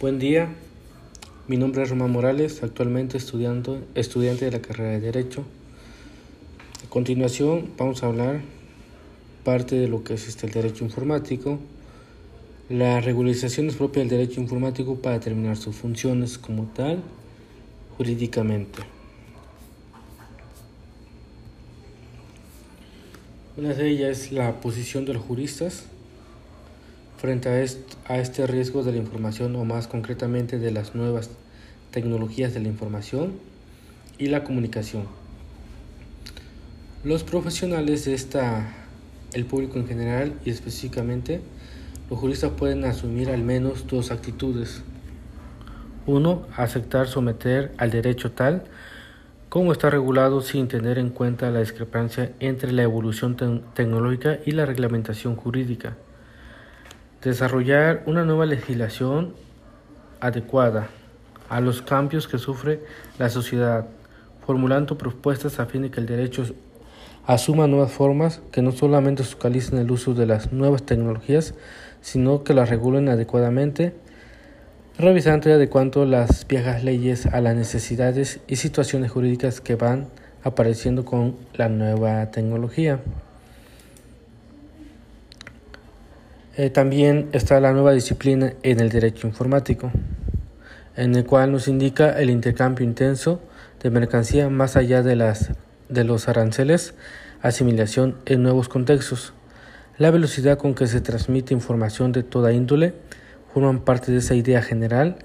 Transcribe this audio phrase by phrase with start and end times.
[0.00, 0.48] Buen día,
[1.46, 5.44] mi nombre es Román Morales, actualmente estudiante, estudiante de la carrera de Derecho.
[6.82, 8.40] A continuación vamos a hablar
[9.44, 11.58] parte de lo que es este, el derecho informático,
[12.70, 17.02] la regularización es propia del derecho informático para determinar sus funciones como tal
[17.98, 18.78] jurídicamente.
[23.58, 25.84] Una de ellas es la posición de los juristas
[27.20, 31.28] frente a, este riesgo de la información o más concretamente de las nuevas
[31.90, 33.32] tecnologías de la información
[34.16, 35.04] y la comunicación.
[37.04, 38.72] Los profesionales de esta,
[39.34, 41.42] el público en general y específicamente,
[42.08, 44.82] los juristas pueden asumir al menos dos actitudes.
[46.06, 48.64] Uno, aceptar someter al derecho tal
[49.50, 53.36] como está regulado sin tener en cuenta la discrepancia entre la evolución
[53.74, 55.96] tecnológica y la reglamentación jurídica
[57.22, 59.34] desarrollar una nueva legislación
[60.20, 60.88] adecuada
[61.48, 62.80] a los cambios que sufre
[63.18, 63.86] la sociedad,
[64.46, 66.44] formulando propuestas a fin de que el derecho
[67.26, 71.54] asuma nuevas formas que no solamente focalizan el uso de las nuevas tecnologías,
[72.00, 73.92] sino que las regulen adecuadamente,
[74.98, 80.08] revisando y adecuando las viejas leyes a las necesidades y situaciones jurídicas que van
[80.42, 83.00] apareciendo con la nueva tecnología.
[86.60, 89.90] Eh, también está la nueva disciplina en el derecho informático,
[90.94, 93.40] en el cual nos indica el intercambio intenso
[93.82, 95.52] de mercancía más allá de, las,
[95.88, 96.92] de los aranceles,
[97.40, 99.32] asimilación en nuevos contextos.
[99.96, 102.92] La velocidad con que se transmite información de toda índole
[103.54, 105.16] forman parte de esa idea general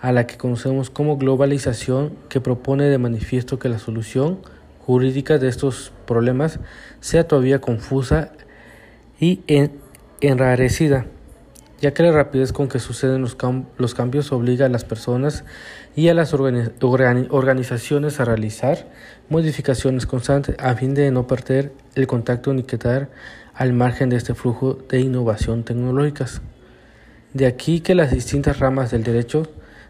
[0.00, 4.38] a la que conocemos como globalización que propone de manifiesto que la solución
[4.78, 6.58] jurídica de estos problemas
[7.00, 8.32] sea todavía confusa
[9.20, 9.89] y en
[10.20, 11.06] enrarecida,
[11.80, 15.44] ya que la rapidez con que suceden los, cambios obliga a las personas
[15.96, 18.86] y a las organizaciones a realizar
[19.28, 23.08] modificaciones constantes a fin de no perder el contacto ni quedar
[23.54, 26.42] al margen de este flujo de innovación tecnológicas.
[27.32, 29.44] De aquí que las distintas ramas del derecho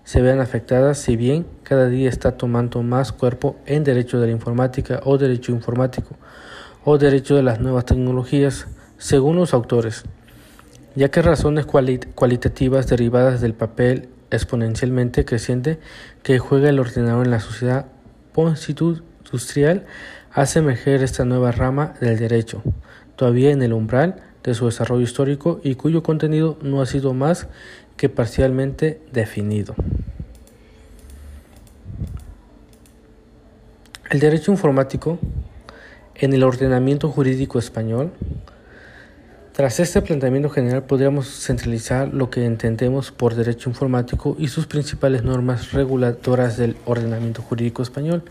[0.05, 4.33] se vean afectadas si bien cada día está tomando más cuerpo en derecho de la
[4.33, 6.17] informática o derecho informático
[6.85, 10.05] o derecho de las nuevas tecnologías, según los autores
[10.95, 15.79] ya que razones cualitativas derivadas del papel exponencialmente creciente
[16.23, 17.87] que juega el ordenador en la sociedad
[18.33, 19.87] post-industrial
[20.33, 22.63] hace emerger esta nueva rama del derecho,
[23.17, 27.49] todavía en el umbral de su desarrollo histórico y cuyo contenido no ha sido más
[27.97, 29.75] que parcialmente definido.
[34.11, 35.19] El derecho informático
[36.17, 38.13] en el ordenamiento jurídico español
[39.61, 45.23] tras este planteamiento general podríamos centralizar lo que entendemos por derecho informático y sus principales
[45.23, 48.23] normas reguladoras del ordenamiento jurídico español.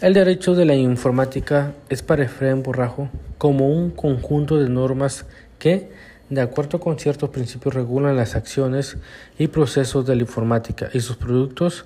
[0.00, 5.26] El derecho de la informática es para Efraín Borrajo como un conjunto de normas
[5.58, 5.90] que,
[6.30, 8.96] de acuerdo con ciertos principios, regulan las acciones
[9.38, 11.84] y procesos de la informática y sus productos,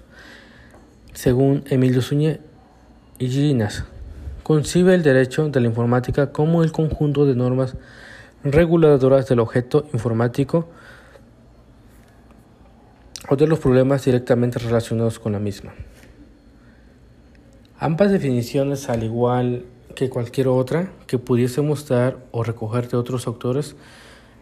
[1.12, 2.38] según Emilio Suñé
[3.18, 3.82] y Girinas.
[4.44, 7.74] Concibe el derecho de la informática como el conjunto de normas
[8.44, 10.68] reguladoras del objeto informático
[13.28, 15.72] o de los problemas directamente relacionados con la misma.
[17.78, 23.76] Ambas definiciones, al igual que cualquier otra que pudiésemos dar o recoger de otros autores,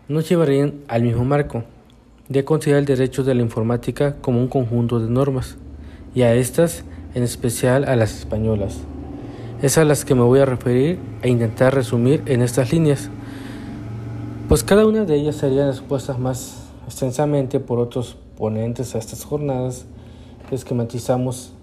[0.08, 1.64] nos llevarían al mismo marco
[2.28, 5.56] de considerar el derecho de la informática como un conjunto de normas,
[6.14, 6.84] y a estas
[7.14, 8.80] en especial a las españolas.
[9.60, 13.10] Es a las que me voy a referir e intentar resumir en estas líneas
[14.52, 19.86] pues cada una de ellas serían expuestas más extensamente por otros ponentes a estas jornadas
[20.46, 21.54] que esquematizamos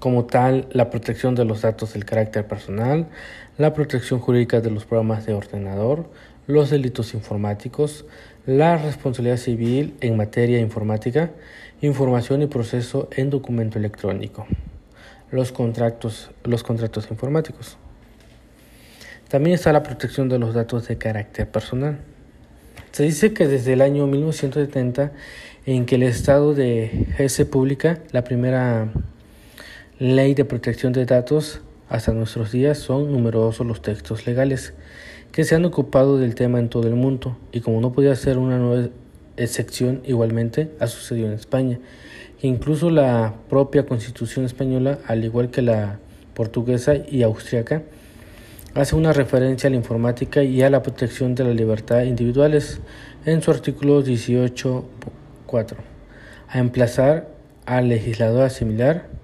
[0.00, 3.08] como tal la protección de los datos del carácter personal,
[3.56, 6.10] la protección jurídica de los programas de ordenador,
[6.46, 8.04] los delitos informáticos,
[8.44, 11.30] la responsabilidad civil en materia informática,
[11.80, 14.46] información y proceso en documento electrónico,
[15.30, 17.78] los contratos, los contratos informáticos.
[19.28, 21.98] También está la protección de los datos de carácter personal.
[22.92, 25.12] Se dice que desde el año 1970,
[25.66, 28.88] en que el Estado de Hesse publica la primera
[29.98, 31.60] ley de protección de datos,
[31.90, 34.72] hasta nuestros días son numerosos los textos legales
[35.30, 38.38] que se han ocupado del tema en todo el mundo y como no podía ser
[38.38, 38.88] una nueva
[39.36, 41.78] excepción igualmente ha sucedido en España,
[42.40, 45.98] que incluso la propia constitución española, al igual que la
[46.34, 47.82] portuguesa y austriaca,
[48.80, 52.80] hace una referencia a la informática y a la protección de las libertades individuales,
[53.24, 55.76] en su artículo 18.4,
[56.48, 57.28] a emplazar
[57.66, 59.18] al legislador a similar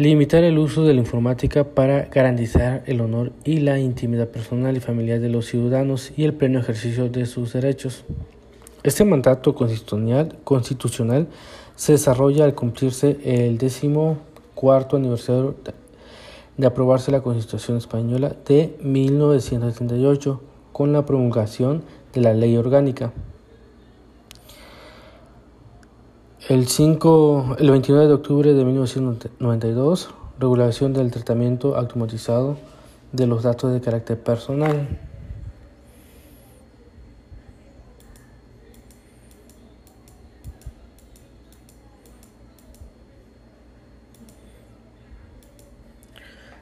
[0.00, 4.80] Limitar el uso de la informática para garantizar el honor y la intimidad personal y
[4.80, 8.06] familiar de los ciudadanos y el pleno ejercicio de sus derechos.
[8.82, 11.28] Este mandato constitucional, constitucional
[11.76, 14.16] se desarrolla al cumplirse el décimo
[14.54, 15.56] cuarto aniversario
[16.60, 20.40] de aprobarse la Constitución Española de 1978
[20.72, 23.12] con la promulgación de la Ley Orgánica.
[26.48, 32.58] El, 5, el 29 de octubre de 1992, regulación del tratamiento automatizado
[33.12, 35.00] de los datos de carácter personal.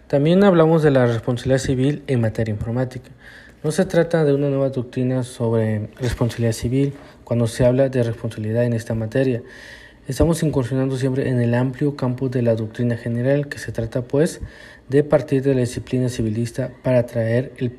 [0.08, 3.10] También hablamos de la responsabilidad civil en materia informática.
[3.62, 6.94] No se trata de una nueva doctrina sobre responsabilidad civil
[7.24, 9.42] cuando se habla de responsabilidad en esta materia.
[10.06, 14.40] Estamos incursionando siempre en el amplio campo de la doctrina general, que se trata pues
[14.88, 17.70] de partir de la disciplina civilista para traer el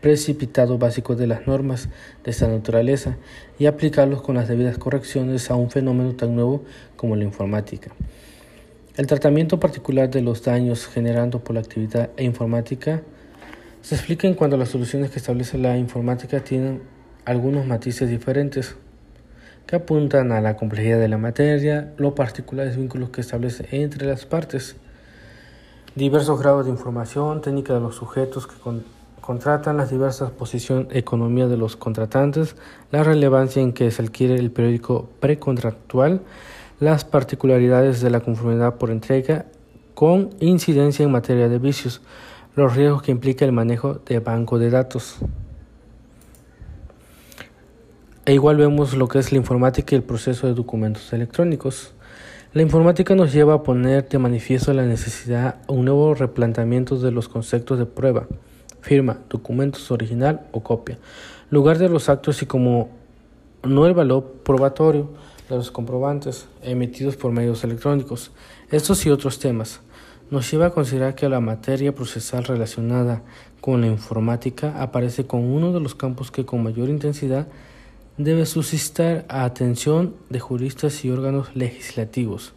[0.00, 1.88] precipitado básico de las normas
[2.24, 3.18] de esta naturaleza
[3.56, 6.64] y aplicarlos con las debidas correcciones a un fenómeno tan nuevo
[6.96, 7.92] como la informática.
[8.98, 13.02] El tratamiento particular de los daños generando por la actividad informática
[13.80, 16.82] se explica en cuanto las soluciones que establece la informática tienen
[17.24, 18.74] algunos matices diferentes
[19.68, 24.26] que apuntan a la complejidad de la materia, los particulares vínculos que establece entre las
[24.26, 24.74] partes,
[25.94, 28.56] diversos grados de información, técnica de los sujetos que
[29.20, 32.56] contratan, las diversas posiciones, economía de los contratantes,
[32.90, 36.22] la relevancia en que se adquiere el periódico precontractual,
[36.80, 39.46] las particularidades de la conformidad por entrega
[39.94, 42.00] con incidencia en materia de vicios,
[42.54, 45.16] los riesgos que implica el manejo de banco de datos.
[48.24, 51.94] E igual vemos lo que es la informática y el proceso de documentos electrónicos.
[52.52, 57.10] La informática nos lleva a poner de manifiesto la necesidad de un nuevo replanteamiento de
[57.10, 58.26] los conceptos de prueba,
[58.80, 60.98] firma, documentos original o copia,
[61.50, 62.90] lugar de los actos y como
[63.64, 65.08] no el valor probatorio
[65.56, 68.30] los comprobantes emitidos por medios electrónicos.
[68.70, 69.80] Estos y otros temas
[70.30, 73.22] nos lleva a considerar que la materia procesal relacionada
[73.60, 77.48] con la informática aparece con uno de los campos que con mayor intensidad
[78.18, 82.52] debe suscitar a atención de juristas y órganos legislativos.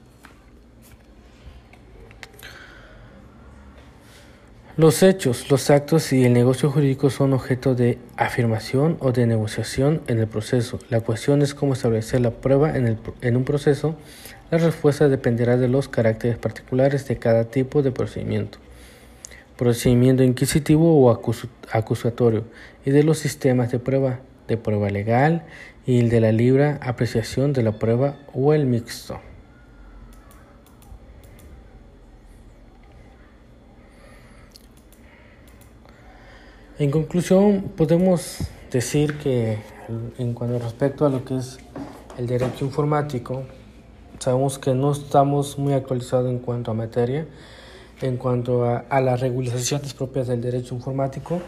[4.82, 10.02] Los hechos, los actos y el negocio jurídico son objeto de afirmación o de negociación
[10.08, 10.80] en el proceso.
[10.90, 13.96] La cuestión es cómo establecer la prueba en, un proceso.
[14.50, 18.58] La respuesta dependerá de los caracteres particulares de cada tipo de procedimiento,
[19.56, 21.12] procedimiento inquisitivo o
[21.72, 22.46] acusatorio,
[22.84, 25.44] y de los sistemas de prueba, de prueba legal
[25.86, 29.20] y el de la libre apreciación de la prueba o el mixto.
[36.82, 38.40] En conclusión, podemos
[38.72, 39.60] decir que
[40.18, 41.60] en cuanto respecto a lo que es
[42.18, 43.44] el derecho informático,
[44.18, 47.28] sabemos que no estamos muy actualizados en cuanto a materia,
[48.02, 51.40] en cuanto a, las regularizaciones propias del derecho informático,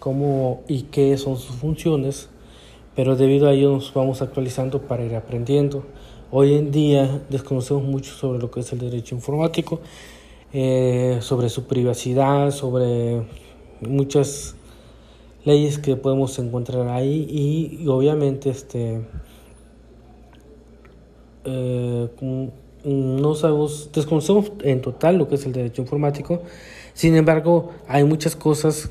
[0.00, 2.28] cómo y qué son sus funciones,
[2.96, 5.84] pero debido a ello nos vamos actualizando para ir aprendiendo.
[6.32, 9.78] Hoy en día desconocemos mucho sobre lo que es el derecho informático,
[10.52, 13.22] eh, sobre su privacidad, sobre
[13.80, 14.56] muchas
[15.44, 19.02] leyes que podemos encontrar ahí y, obviamente este
[21.44, 22.08] eh,
[22.84, 26.42] no sabemos, desconocemos en total lo que es el derecho informático,
[26.92, 28.90] sin embargo hay muchas cosas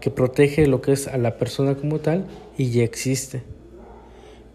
[0.00, 2.26] que protege lo que es a la persona como tal
[2.56, 3.42] y ya existe,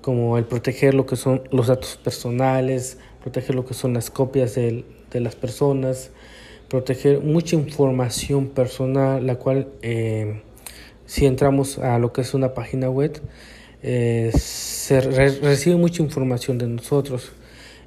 [0.01, 4.55] como el proteger lo que son los datos personales, proteger lo que son las copias
[4.55, 6.11] de, de las personas,
[6.69, 10.41] proteger mucha información personal, la cual eh,
[11.11, 13.19] si entramos a lo que es una página web,
[13.83, 17.33] eh, se recibe mucha información de nosotros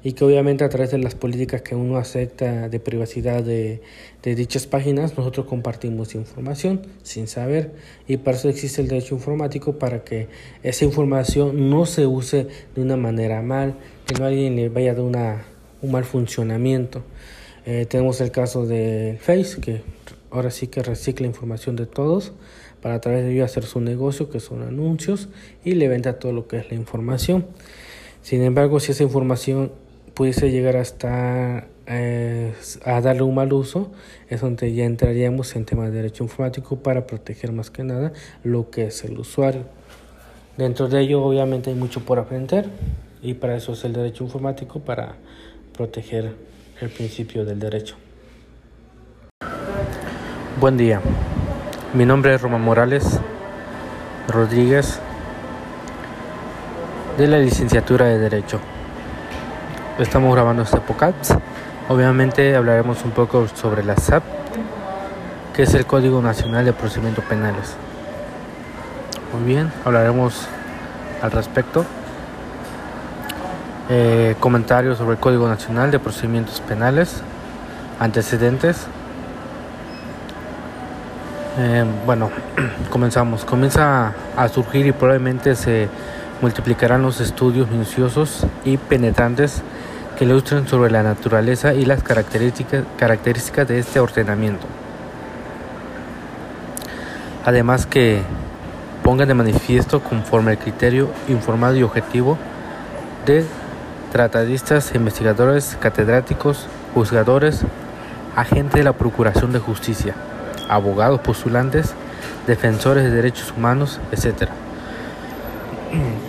[0.03, 3.81] y que obviamente a través de las políticas que uno acepta de privacidad de,
[4.21, 7.71] de, dichas páginas, nosotros compartimos información sin saber
[8.07, 10.27] y para eso existe el derecho informático para que
[10.61, 13.73] esa información no se use de una manera mal,
[14.05, 15.45] que no alguien le vaya a dar una,
[15.81, 17.01] un mal funcionamiento.
[17.65, 19.81] Eh, tenemos el caso de Face, que
[20.29, 22.33] ahora sí que recicla información de todos
[22.85, 25.29] para través de ello hacer su negocio, que son anuncios,
[25.63, 27.47] y le venda todo lo que es la información.
[28.21, 29.71] Sin embargo, si esa información
[30.13, 33.91] pudiese llegar hasta eh, a darle un mal uso,
[34.29, 38.13] es donde ya entraríamos en temas de derecho informático para proteger más que nada
[38.43, 39.63] lo que es el usuario.
[40.55, 42.69] Dentro de ello obviamente hay mucho por aprender
[43.23, 45.15] y para eso es el derecho informático, para
[45.75, 46.35] proteger
[46.79, 47.95] el principio del derecho.
[50.59, 51.01] Buen día,
[51.95, 53.21] mi nombre es Román Morales
[54.27, 54.99] Rodríguez
[57.17, 58.59] de la licenciatura de Derecho.
[59.97, 61.31] Estamos grabando este podcast.
[61.87, 64.23] Obviamente hablaremos un poco sobre la SAP,
[65.53, 67.77] que es el Código Nacional de Procedimientos Penales.
[69.31, 70.47] Muy bien, hablaremos
[71.21, 71.85] al respecto.
[73.87, 77.21] Eh, comentarios sobre el Código Nacional de Procedimientos Penales,
[78.01, 78.85] antecedentes.
[81.57, 82.29] Eh, bueno,
[82.89, 83.45] comenzamos.
[83.45, 85.87] Comienza a surgir y probablemente se
[86.41, 89.61] multiplicarán los estudios minuciosos y penetrantes
[90.17, 94.67] que ilustren sobre la naturaleza y las características, características de este ordenamiento.
[97.45, 98.21] Además que
[99.03, 102.37] pongan de manifiesto conforme al criterio informado y objetivo
[103.25, 103.45] de
[104.11, 107.61] tratadistas, investigadores, catedráticos, juzgadores,
[108.35, 110.15] agentes de la Procuración de Justicia,
[110.69, 111.93] abogados postulantes,
[112.47, 114.49] defensores de derechos humanos, etc.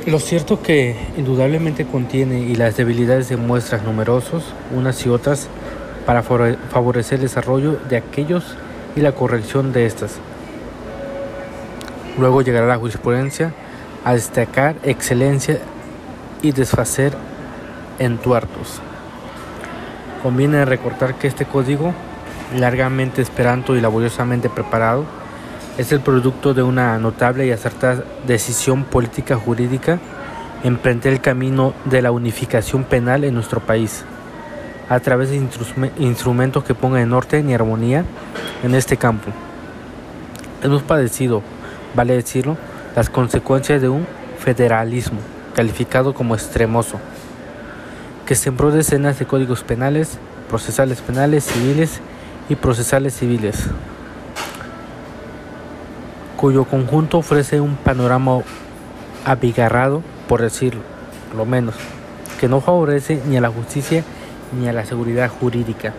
[0.07, 5.49] Lo cierto que indudablemente contiene y las debilidades demuestran numerosos, unas y otras,
[6.07, 8.57] para favorecer el desarrollo de aquellos
[8.95, 10.19] y la corrección de estas.
[12.19, 13.53] Luego llegará la jurisprudencia
[14.05, 15.59] a destacar excelencia
[16.41, 17.13] y desfacer
[17.99, 18.81] entuertos.
[20.23, 21.93] Conviene recortar que este código,
[22.55, 25.05] largamente esperanto y laboriosamente preparado,
[25.79, 29.99] es el producto de una notable y acertada decisión política jurídica
[30.65, 34.05] emprender el camino de la unificación penal en nuestro país,
[34.89, 35.43] a través de
[35.99, 38.05] instrumentos que pongan en orden y armonía
[38.63, 39.31] en este campo.
[40.63, 41.43] Hemos padecido
[41.97, 42.57] vale decirlo,
[42.95, 44.07] las consecuencias de un
[44.39, 45.19] federalismo
[45.55, 47.01] calificado como extremoso,
[48.27, 52.01] que sembró decenas de códigos penales, procesales penales, civiles
[52.49, 53.65] y procesales civiles,
[56.37, 58.39] cuyo conjunto ofrece un panorama
[59.25, 60.83] abigarrado, por decirlo,
[61.37, 61.75] lo menos,
[62.39, 64.05] que no favorece ni a la justicia
[64.59, 65.93] ni a la seguridad jurídica.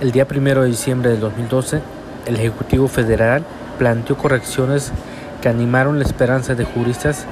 [0.00, 1.80] El día 1 de diciembre del 2012,
[2.26, 3.44] el Ejecutivo Federal
[3.78, 4.92] planteó correcciones
[5.40, 7.26] que animaron la esperanza de juristas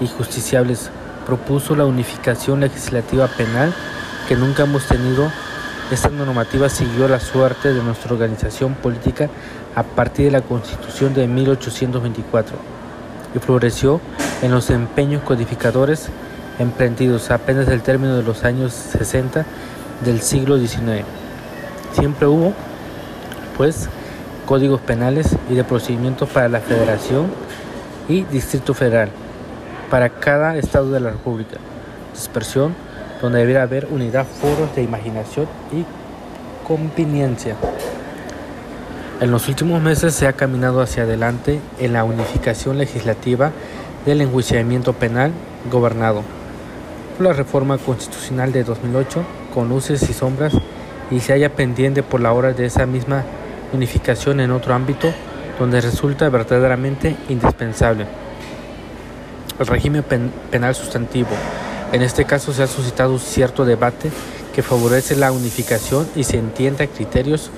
[0.00, 0.90] y justiciables.
[1.26, 3.72] Propuso la unificación legislativa penal
[4.28, 5.30] que nunca hemos tenido.
[5.90, 9.28] Esta normativa siguió la suerte de nuestra organización política
[9.74, 12.56] a partir de la Constitución de 1824
[13.34, 14.00] y floreció
[14.40, 16.08] en los empeños codificadores
[16.60, 19.44] emprendidos apenas el término de los años 60
[20.04, 21.04] del siglo XIX.
[21.92, 22.52] Siempre hubo,
[23.56, 23.88] pues,
[24.46, 27.26] códigos penales y de procedimientos para la Federación
[28.08, 29.08] y Distrito Federal,
[29.90, 31.56] para cada estado de la República.
[32.14, 32.74] Dispersión,
[33.20, 35.84] donde debiera haber unidad, foros de imaginación y
[36.66, 37.56] conveniencia.
[39.20, 43.52] En los últimos meses se ha caminado hacia adelante en la unificación legislativa
[44.06, 45.32] del enjuiciamiento penal
[45.70, 46.22] gobernado
[47.20, 50.54] la reforma constitucional de 2008 con luces y sombras
[51.10, 53.24] y se halla pendiente por la hora de esa misma
[53.72, 55.12] unificación en otro ámbito
[55.58, 58.06] donde resulta verdaderamente indispensable.
[59.58, 60.02] El régimen
[60.50, 61.28] penal sustantivo.
[61.92, 64.10] En este caso se ha suscitado cierto debate
[64.54, 67.50] que favorece la unificación y se entiende a criterios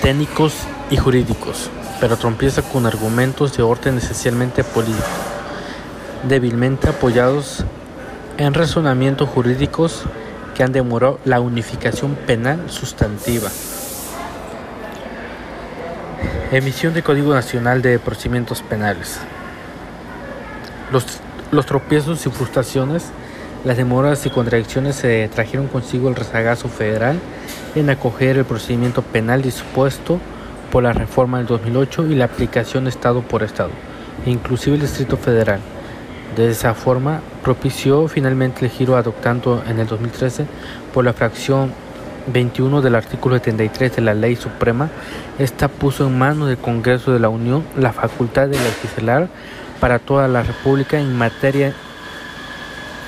[0.00, 0.54] técnicos
[0.90, 5.06] y jurídicos, pero trompieza con argumentos de orden esencialmente político,
[6.28, 7.64] débilmente apoyados
[8.38, 10.02] en razonamientos jurídicos
[10.54, 13.50] que han demorado la unificación penal sustantiva.
[16.50, 19.20] Emisión de Código Nacional de Procedimientos Penales.
[20.90, 21.20] Los,
[21.52, 23.10] los tropiezos y frustraciones,
[23.64, 27.20] las demoras y contradicciones se trajeron consigo el rezagazo federal
[27.74, 30.18] en acoger el procedimiento penal dispuesto
[30.72, 33.70] por la reforma del 2008 y la aplicación Estado por Estado,
[34.24, 35.60] inclusive el Distrito Federal.
[36.34, 40.46] De esa forma, propició finalmente el giro adoptando en el 2013
[40.94, 41.74] por la fracción
[42.32, 44.88] 21 del artículo 73 de la Ley Suprema.
[45.38, 49.28] Esta puso en manos del Congreso de la Unión la facultad de legislar
[49.82, 51.72] para toda la República en materia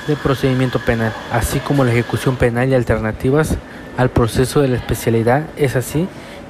[0.08, 3.56] de procedimiento penal, así como la ejecución penal y alternativas
[3.96, 5.44] al proceso de la especialidad.
[5.56, 6.08] Es así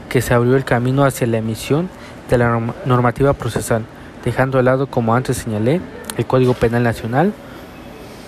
[0.09, 1.91] que se abrió el camino hacia la emisión
[2.31, 3.85] de la normativa procesal,
[4.25, 5.83] dejando de lado, como antes señalé,
[6.17, 7.35] el Código Penal Nacional,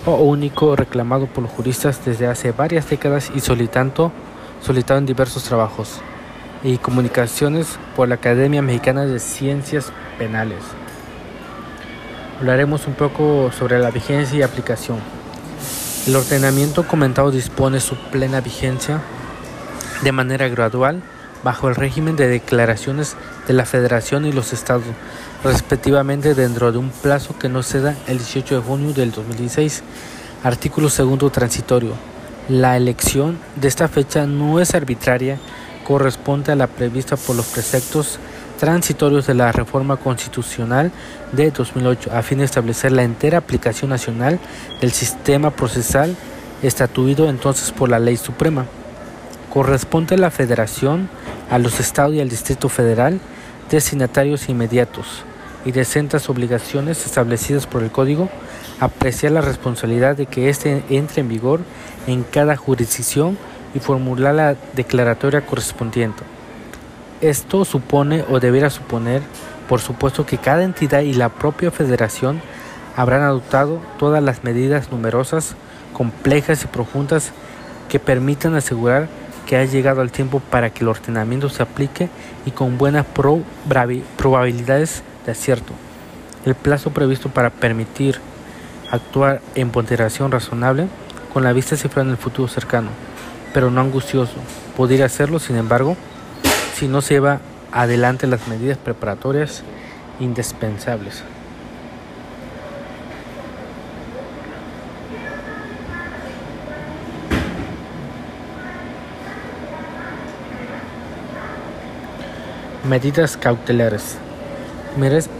[0.05, 4.11] o único reclamado por los juristas desde hace varias décadas y solicitando,
[4.61, 5.99] solicitado en diversos trabajos.
[6.63, 10.61] y Comunicaciones por la Academia Mexicana de Ciencias Penales.
[12.39, 14.99] Hablaremos un poco sobre la vigencia y aplicación.
[16.05, 19.01] El ordenamiento comentado dispone su plena vigencia
[20.03, 21.01] de manera gradual
[21.43, 23.17] bajo el régimen de declaraciones
[23.47, 24.85] de la Federación y los Estados,
[25.43, 29.81] respectivamente dentro de un plazo que no ceda el 18 de junio del 2016.
[30.43, 31.93] Artículo segundo transitorio.
[32.49, 35.39] La elección de esta fecha no es arbitraria,
[35.83, 38.19] corresponde a la prevista por los preceptos
[38.57, 40.91] transitorios de la reforma constitucional
[41.31, 44.39] de 2008 a fin de establecer la entera aplicación nacional
[44.81, 46.15] del sistema procesal
[46.61, 48.65] estatuido entonces por la ley suprema.
[49.53, 51.09] Corresponde a la Federación,
[51.49, 53.19] a los Estados y al Distrito Federal
[53.69, 55.23] destinatarios inmediatos
[55.65, 55.85] y de
[56.29, 58.29] obligaciones establecidas por el Código,
[58.79, 61.59] apreciar la responsabilidad de que éste entre en vigor
[62.07, 63.37] en cada jurisdicción
[63.75, 66.23] y formular la declaratoria correspondiente.
[67.21, 69.23] Esto supone o deberá suponer,
[69.67, 72.41] por supuesto, que cada entidad y la propia federación
[72.95, 75.55] habrán adoptado todas las medidas numerosas,
[75.93, 77.31] complejas y profundas
[77.89, 79.07] que permitan asegurar
[79.47, 82.09] que ha llegado el tiempo para que el ordenamiento se aplique
[82.45, 83.05] y con buenas
[84.17, 85.73] probabilidades de acierto.
[86.45, 88.19] El plazo previsto para permitir
[88.91, 90.87] actuar en ponderación razonable
[91.33, 92.89] con la vista cifrada en el futuro cercano,
[93.53, 94.35] pero no angustioso.
[94.75, 95.97] Podría hacerlo, sin embargo,
[96.77, 97.39] si no se lleva
[97.71, 99.63] adelante las medidas preparatorias
[100.19, 101.23] indispensables.
[112.87, 114.17] Medidas cautelares.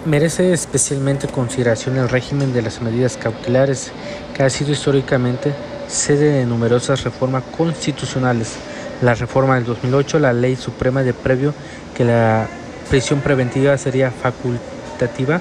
[0.06, 3.92] Merece especialmente consideración el régimen de las medidas cautelares,
[4.34, 5.54] que ha sido históricamente
[5.88, 8.58] sede de numerosas reformas constitucionales.
[9.02, 11.54] La reforma del 2008, la ley suprema de previo
[11.96, 12.48] que la
[12.90, 15.40] prisión preventiva sería facultativa,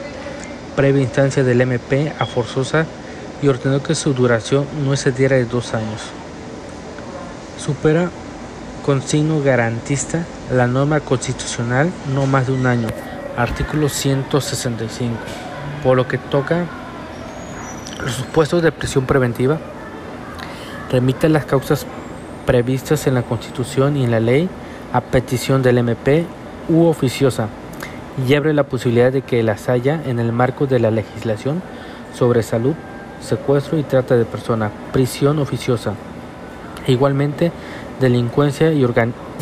[0.75, 2.85] previa instancia del MP a forzosa
[3.41, 6.03] y ordenó que su duración no excediera de dos años.
[7.59, 8.11] Supera
[8.85, 12.89] con signo garantista la norma constitucional no más de un año,
[13.37, 15.17] artículo 165,
[15.83, 16.67] por lo que toca
[18.05, 19.59] los supuestos de prisión preventiva,
[20.91, 21.87] remite las causas
[22.47, 24.49] previstas en la Constitución y en la ley
[24.93, 26.25] a petición del MP
[26.69, 27.49] u oficiosa
[28.27, 31.61] y abre la posibilidad de que las haya en el marco de la legislación
[32.15, 32.75] sobre salud,
[33.21, 35.95] secuestro y trata de persona, prisión oficiosa.
[36.87, 37.53] Igualmente,
[38.01, 38.87] delincuencia y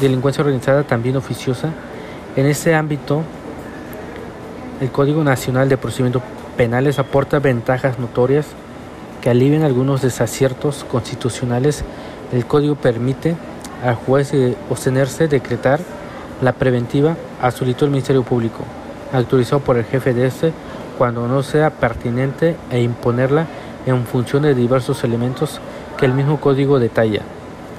[0.00, 1.70] delincuencia organizada también oficiosa.
[2.36, 3.22] En ese ámbito,
[4.80, 6.22] el Código Nacional de Procedimientos
[6.56, 8.46] Penales aporta ventajas notorias
[9.20, 11.84] que alivian algunos desaciertos constitucionales.
[12.34, 13.36] El Código permite
[13.84, 14.32] al juez
[14.68, 15.78] obtenerse decretar
[16.42, 18.64] la preventiva a solicitud del Ministerio Público,
[19.12, 20.52] autorizado por el jefe de este,
[20.98, 23.46] cuando no sea pertinente e imponerla
[23.86, 25.60] en función de diversos elementos
[25.96, 27.20] que el mismo código detalla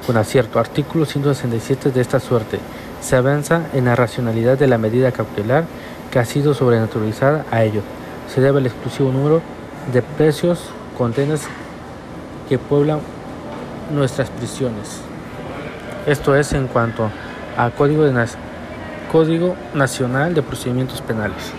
[0.07, 0.57] con acierto.
[0.57, 2.59] Artículo 167 de esta suerte.
[3.01, 5.65] Se avanza en la racionalidad de la medida cautelar
[6.11, 7.81] que ha sido sobrenaturalizada a ello.
[8.33, 9.41] Se debe al exclusivo número
[9.91, 11.41] de precios, condenas
[12.47, 12.99] que pueblan
[13.91, 15.01] nuestras prisiones.
[16.05, 17.09] Esto es en cuanto
[17.57, 18.27] a Código, de
[19.11, 21.53] Código Nacional de Procedimientos Penales.